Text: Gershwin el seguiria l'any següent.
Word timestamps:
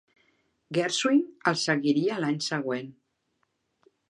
Gershwin 0.77 1.21
el 1.53 1.59
seguiria 1.67 2.19
l'any 2.25 2.43
següent. 2.49 2.93